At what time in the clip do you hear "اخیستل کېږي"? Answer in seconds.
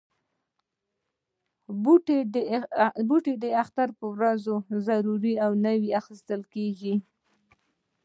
6.01-6.95